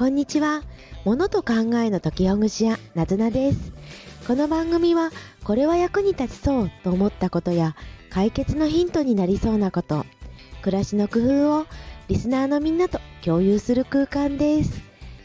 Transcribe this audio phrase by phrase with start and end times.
[0.00, 0.62] こんにちは。
[1.04, 3.70] 物と考えの解きほぐし屋、なずなです。
[4.26, 5.10] この番組は、
[5.44, 7.76] これは役に立ちそうと思ったことや、
[8.08, 10.06] 解決のヒントになりそうなこと、
[10.62, 11.66] 暮らしの工夫を
[12.08, 14.80] リスナーのみんなと共有する空間です。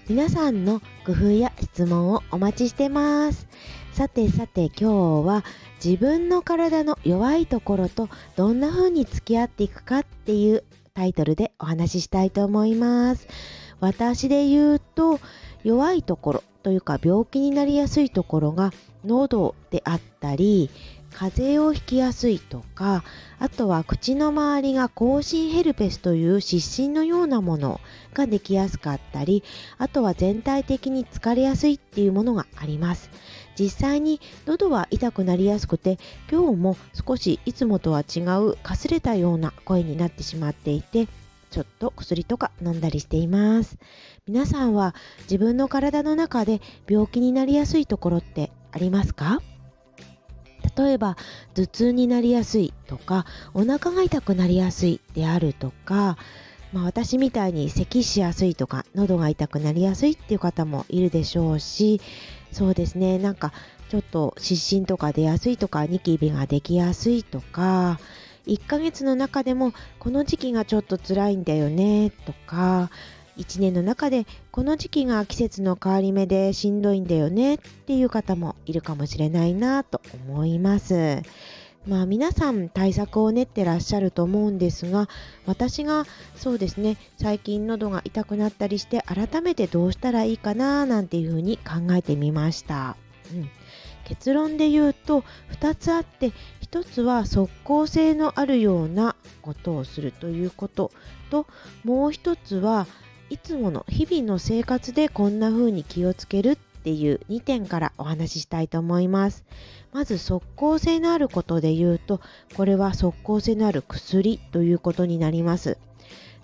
[0.10, 3.48] 皆さんの工夫や質問をお待ちしてます。
[3.94, 5.46] さてさて今日は
[5.82, 13.26] 自分の体の弱いところとどんな風に付き合っていくかっていうタイトルでお話ししたいと思います。
[13.80, 15.20] 私で言うと
[15.64, 18.72] 弱いところというか病気になりやすいところが
[19.06, 20.70] 喉であったり
[21.16, 23.04] 風邪をひきやすいとか
[23.40, 27.80] あとは口の周りが口唇ヘルペスという湿疹のようなもの
[28.14, 29.44] ができやすかったり
[29.78, 33.10] あとは全体的に疲れやすいっていうものがあります。
[33.58, 35.98] 実際に喉は痛くなりやすくて
[36.30, 41.08] 今日も少しいつもとは違うかすれたような声になってしまっていて
[41.52, 43.78] ちょっと薬とか飲んだりしています。
[44.28, 49.42] 皆さんは自分の体の中で病気になりやすいところってありますか？
[50.78, 51.16] 例えば
[51.54, 56.18] 頭痛になりやすいとかお腹が痛くなりやすいであるとか、
[56.74, 62.02] まあ、私みたいに咳しやすいとか喉が痛くなりやすいっていう方もいるでしょうし
[62.52, 63.54] そうですねなんか
[63.90, 68.00] ちょっと湿疹とか出やすいとかニキビができやすいとか
[68.48, 72.90] 1ヶ月の中でもこの時期がちょっと辛いんだよねとか
[73.38, 81.22] 1年の中でこの時期が季節の変わり目でしんどいんだよねっていう方もいるかもしれないなと思います。
[81.86, 85.08] まあ皆さん対策を練ってらっしゃると思うんですが
[85.46, 92.98] 私がそうですね最近喉が痛くなったりして改めてどうしたらいいかななんていうふうに考えてみました。
[93.32, 93.50] うん
[94.06, 95.24] 結論で言うと
[95.60, 100.92] 2つあって1つは即効性のあるようなことをするということ
[101.30, 101.46] と
[101.84, 102.88] もう1つは
[103.30, 109.44] いつもの日々の生活でこんな風に気をつけるっていう2点からお話ししたいと思います。
[109.92, 112.22] まず即効性のあることで言うと
[112.56, 115.78] これは即効性のある薬ということになります。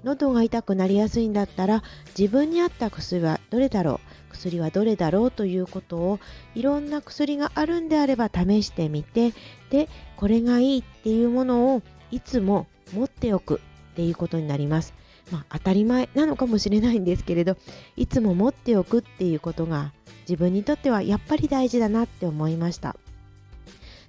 [0.04, 1.84] 喉が痛くなりやすいんだったら
[2.18, 4.11] 自分に合った薬はどれだろう
[4.42, 6.20] 薬はどれだろうということを
[6.56, 9.34] いろんな薬があるんであれば試してみて
[9.70, 14.94] でこれがいいっていうものをいつも持っておくっていうことになります。
[15.32, 17.56] まあ、当たり前なのかもしれないんですけれど
[17.96, 22.98] いつも持っておくっていうことが自分にとってはやっぱり大事だなって思いました。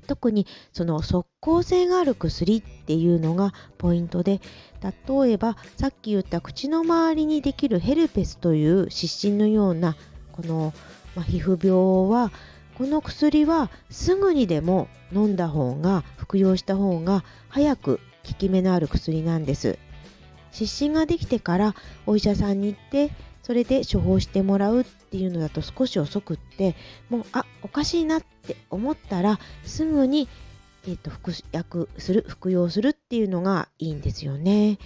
[0.07, 4.41] 特にその即効性がある薬っていうのがポイントで
[4.83, 9.97] 例えばさっき言った口の周りにできるヘルペスという湿疹のような
[10.33, 10.73] この、
[11.15, 12.33] まあ、皮膚病は
[12.77, 19.79] この薬はすぐにでも飲んだ方が服用した方が早く効き目のある薬なんです
[20.53, 21.75] 湿疹ができてから
[22.07, 23.11] お医者さんに行って
[23.43, 26.77] それで処方してもらうっていうのだと少し遅くって
[27.11, 30.29] もうあおかしいなって思ったらすぐに、
[30.85, 34.79] えーと、服薬する服用するっていうのがいいんですよね。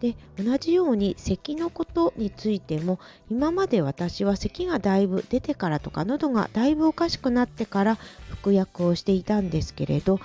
[0.00, 2.98] で同じように咳のことについても
[3.30, 7.98] 今まで私は咳がだいぶ出てからとか喉がだいぶおかしくなってから
[8.30, 10.18] 服薬をしていたんですけれど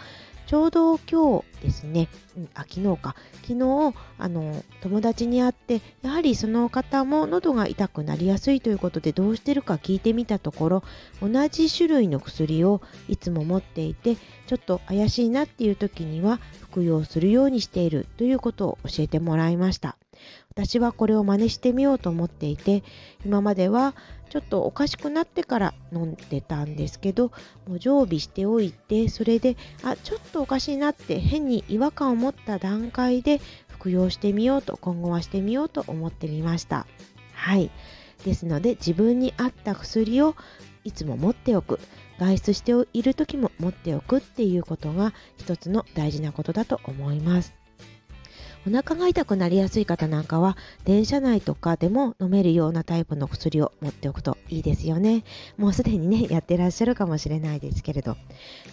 [0.45, 2.07] ちょうど今日ですね、
[2.37, 3.15] うん、あ昨日か。
[3.41, 10.83] 昨日あの友達に会ってやはりその方も喉が痛くなりやすいということでどうしてるか聞いてみたところ
[11.21, 14.15] 同じ種類の薬をいつも持っていて
[14.47, 19.97] ちょっと怪しいなっていう時には服用するようにしているということを教えてもらいました。
[20.49, 22.83] 私はこれを真似してみようと思っていて
[23.25, 23.93] 今までは
[24.29, 27.31] ちょっとおかしくなってから飲んでたんですけど
[27.67, 36.87] もう常備しておいてそれであちょっとおかしいなって変に違和感を持った段階で服用してみようと今後はしてみようと思ってみました。
[37.33, 37.69] はい。
[38.23, 40.35] ですので自分に合った薬を
[40.83, 41.79] いつも持っておく。
[42.17, 47.64] 外出している時も持っておくっていうことが一つの大事なことだと思います。
[48.67, 55.23] お腹が痛くなりやすい方なんかは電車内とかでも飲めるようなタイプの薬を持っておくといいですよね。
[55.57, 58.17] もうすでにねやってらっしゃるかもしれないですけれど。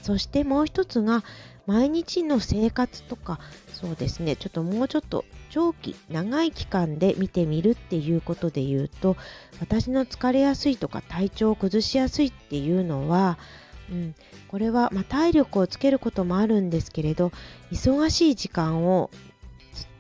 [0.03, 1.23] そしてもう一つが
[1.67, 3.39] 毎日の生活とか
[3.73, 9.17] そうですねちょっともうちょっと長期長い期間で見てみるっていうことで言うと
[9.61, 13.39] 私の疲れやすいとか体調を崩しやすいっていうのは
[13.91, 14.15] うん、
[14.49, 17.31] これは、ま体力をつけることもあるんですけれど
[17.71, 19.11] 忙しい時間を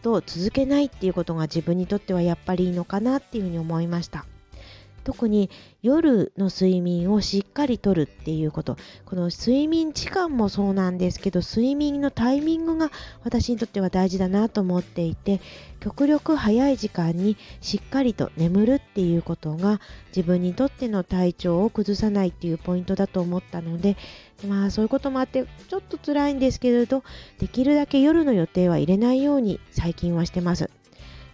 [0.02, 4.26] と続けないっていうことが自分にとってはやっぱりいいのかなっていうふうに思いました。
[5.04, 5.50] 特に
[5.82, 12.90] 夜の睡眠をしっかりとるっていうことこの睡眠時間もそうなんですけど睡眠のタイミングが
[13.24, 15.40] 私にとっては大事だなと思っていて
[15.80, 23.96] 極力早い時間にしっかりと眠るっていうことが自分にとっての体調を崩さないっていうポイントだと思ったので
[24.46, 27.02] まあそういうこともあってちょっと辛いんですけれど
[27.38, 30.81] できるだけ夜の予定は入れないように最近はしてます。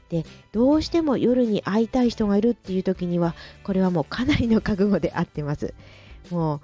[0.09, 5.75] でどうしても夜に会いたい人がいるっていう時にはこれはもうかなりの覚悟で合ってます。
[6.31, 6.61] もう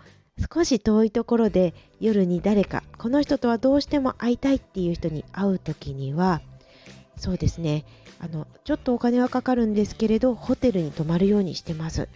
[0.53, 6.43] 少し遠いところで夜に誰かこの人とはどうしても会いたいっていう人に会う時には
[7.17, 7.85] そうですね。
[8.21, 12.09] あのちょっとお金はかかるんですけれどホテルに泊まるようにしてます。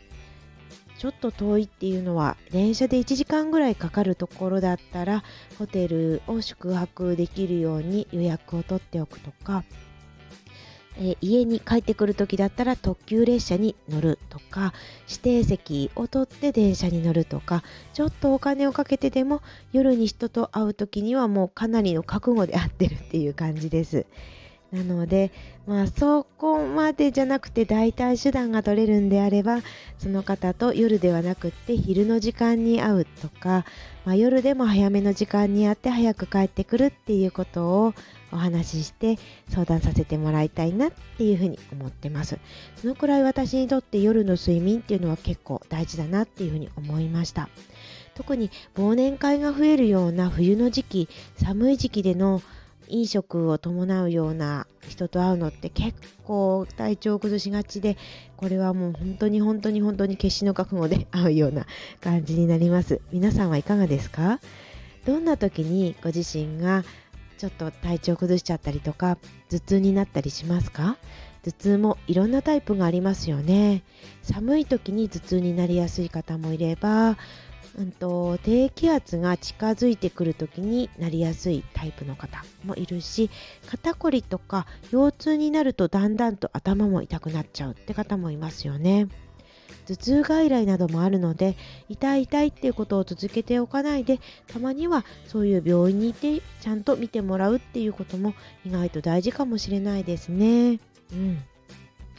[0.98, 5.22] ちょっと遠いっていうのは電車で1時間ぐらいかかるところだったら
[5.56, 9.64] ホテルを宿泊できるように予約を取っておくとか
[11.00, 14.75] え、家に帰ってくる時だったら特急列車に乗るとか
[15.09, 17.62] 指定席を取って電車に乗るとか
[17.93, 19.41] ちょっとお金をかけてでも
[19.73, 24.06] 夜に人と会う時にはもうかなりの覚悟で会ってるっていう感じです。
[24.73, 25.32] なので、
[25.67, 29.61] まあ、そこまでじゃなくて代替手段が取れるんであれば
[29.99, 33.65] その方と夜ではなくって昼の時間に会うとか、
[34.05, 37.94] まあ、夜でも早めの時間に会って早く帰ってくるっていうことを
[38.31, 39.19] お話しして
[39.49, 42.38] 相談させてもらいたいなっていうふうに思ってます。
[42.76, 47.49] そのくらい私にとって夜の睡眠っていうのは結構大事だなっていうふうに思いました。
[48.14, 51.09] 特に忘年会が増えるような冬の時期
[51.43, 52.43] 寒い時期での
[52.88, 57.96] 飲食を伴うような人と会うのって結構体調を崩しがちで
[58.37, 61.67] これはもう本当に本当に本当に決死の覚悟で会うような
[62.00, 63.00] 感じになります。
[63.12, 64.40] 皆さんはいかがですか？
[65.06, 66.85] どんな時にご自身が
[67.38, 69.17] ちょっと体調崩しちゃったりとか
[69.49, 70.96] 頭痛になったりしますか？
[71.44, 73.85] 頭痛もいろんなタイプがありますよね。
[74.23, 77.17] 寒い時に頭痛になりやすい方もいれば、
[77.78, 83.31] うんと、低気圧が近づいてくる時になりやすいタイプの方もいるし
[83.66, 89.08] 肩こりとか腰痛になるとだんだんと頭も痛くなっちゃうって方もいますよね。
[89.87, 91.56] 頭痛外来などもあるので
[91.88, 98.34] 痛い痛いっていうことを続けておかないでたまにはそういう病院に行ってちゃんと見てもらうっていうことも
[98.66, 100.81] 意外と大事かもしれないですね。
[101.12, 101.43] うん。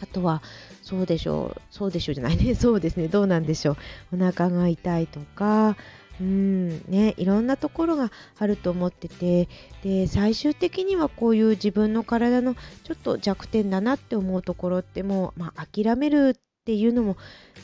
[0.01, 0.41] あとは、
[0.81, 3.73] そうでしょう、そうでしょうじゃないね、 そうですね、どうなんでしょ
[4.11, 4.15] う。
[4.15, 5.75] お腹が痛いとか、
[6.19, 6.69] うん。
[6.89, 9.47] ね、いろんなところがあると思ってて。
[9.83, 17.15] で最終的にはこういう自分の体のちょっと弱点だなって思うところってもう、まあ、諦めるっていうのも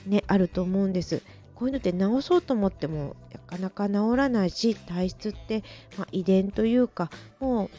[0.08, 1.22] ねあると思うんです。
[1.56, 5.64] こういうのって治そうと思ってもなかなか治らないし体質って、
[5.98, 7.10] まあ、遺伝というか
[7.40, 7.70] もう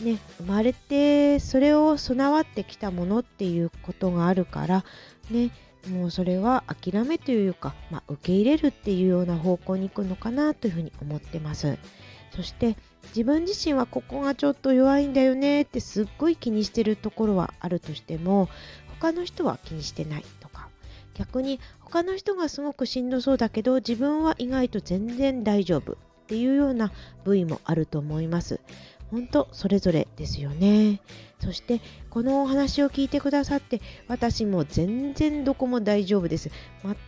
[0.00, 4.84] ね生まれてそれを備わってきたものっていうことがあるから
[5.30, 5.50] ね
[5.88, 11.78] もうそれは諦めというか、まあ、受け入れるっていうような方向に行くのかなというふうに思ってます。
[12.34, 12.76] そして
[13.08, 18.48] 自分自身はここがちょっと弱いんだよねってすっごい気にしてるところはあるとしても
[19.00, 20.68] 他の人は気にしてないとか。
[21.14, 25.96] 逆に他の人がすごくしんどそうだけど自分は意外と全然大丈夫っ
[26.26, 26.92] ていうような
[27.24, 28.60] 部位もあると思います。
[29.10, 31.00] 本当それぞれですよね。
[31.40, 31.80] そして
[32.10, 36.50] このお話を聞いてくださって私も全然どこも大丈夫です。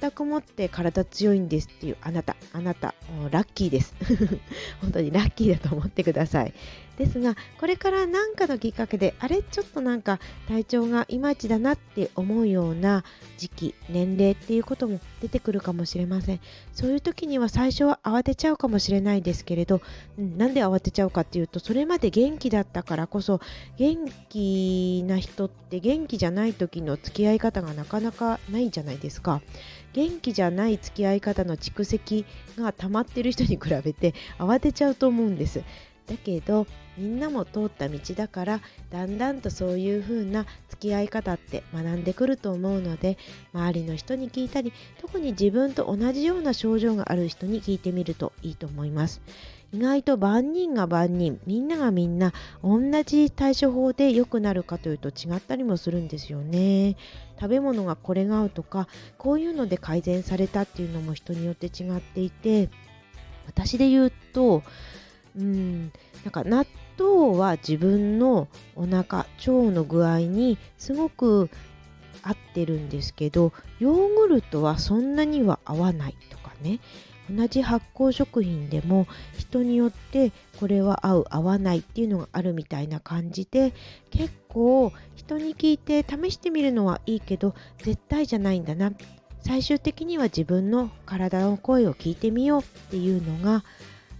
[0.01, 2.37] 全くもって体強いんですっていうあなた。
[2.53, 2.95] あなた
[3.31, 3.95] ラッキーです。
[4.83, 6.53] 本当にラッキーだと思ってください。
[6.99, 13.05] ですがこれから何かのきっかけであれちょっとなんか体調がいまいちだなって思うような
[13.37, 16.41] 時期年齢っていうことも出てくるかもしれません。
[16.73, 19.81] そういう時には最初は慌てちゃうかもしれないですけれど、
[20.19, 23.41] うん、なんで慌てちゃうかっていうとそれまで元気だったからこそ
[23.79, 23.97] 元
[24.29, 29.41] 気な人って元気じゃない時の付き合い方がなかなかないじゃないですか。
[29.93, 32.25] 元気じゃない付き合い方の蓄積
[32.57, 35.63] が溜まってる人に比べて慌てちゃうと思うんです。
[36.09, 38.61] だけどみんなも通った道だから
[38.91, 43.19] だんだんとそういう風な付き合い方って学んでくると思うので
[43.55, 49.21] 周りの人に聞いたり特に自分と同じような症状がある人に聞いてみるといいと思います。
[49.71, 52.33] 意外と万人が万人みんながみんな
[52.65, 56.97] 同じ対処法で良くなるかというと違ったりもするんですよね。
[57.39, 58.89] 食べ物がこれが合うとか
[59.19, 62.71] こういうので改善されたっていうのも人によって違っていて
[63.47, 64.63] 私で言うと
[65.39, 65.93] うん。
[66.25, 66.67] なんか納
[66.99, 69.27] 豆は自分のお腹腸
[69.71, 71.49] の具合にすごく
[72.23, 76.81] 合ってるんですけどヨーグルトはそんなには合わないとかね。
[77.31, 83.75] 同じ発酵食品でも人によってこれは合う合わないっていうのがあるみたいな感じで
[84.11, 88.93] 結構人に聞いて試してみるのはいいけど絶対じゃないんだな。
[89.41, 93.65] 最終的には自分の体の声を聞いてみようっていうのが、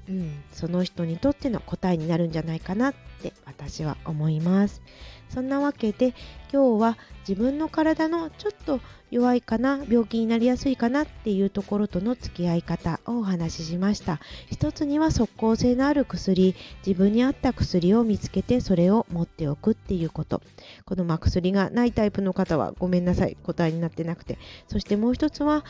[0.09, 4.81] うん、その人にとっての答えになるんじゃないかなって私は思います。
[5.29, 6.15] そんなわけで
[6.53, 8.81] 今日は自分の体のちょっと
[9.11, 14.21] 弱いかな病気になりやすいかなっていうところとの付き合い方をお話ししました。
[14.51, 16.55] 一つには即効性のある薬
[16.87, 20.43] 自分に合った薬を見つけてそれを持っておくっていうこと。
[20.85, 24.39] このま薬がないタイプの方はごめんなさい答えになってなくて。
[24.69, 25.65] そしてもう一つは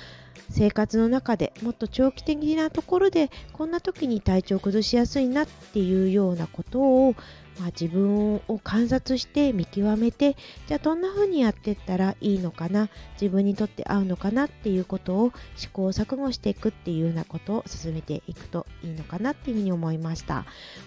[0.50, 7.14] 生活の中でもっと長期的なところでこんな時に体調を崩しやすいなっていうようなことを
[7.58, 10.36] まあ、自分を観察して見極めて
[10.66, 12.88] じゃあどんな風にやっていったらいいのかな
[13.20, 20.44] 自分にとって合うのかなっていうことを試行錯誤していくっていうようなことを進めていくといいのかなっていうふうに思いました。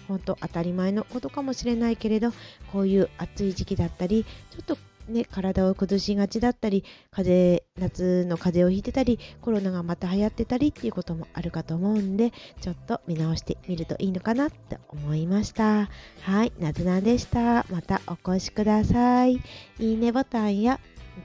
[0.08, 2.32] 本当当たり前のことかもしれないけれど
[2.72, 4.76] こういう暑い時期だったりちょっと
[5.12, 15.88] ね、体を崩しがちだったり風夏の風邪をひいてたりコロナがまた流行ってたりっていうこともあるかと思うんでちょっと見直してみるといいのかなって思いました。
[16.20, 17.64] はいなずなでした。
[17.70, 19.40] またお越しください。
[19.78, 20.80] いいねボタンや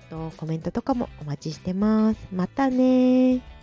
[0.10, 2.20] とコメントとかもお待ちしてます。
[2.32, 3.57] またね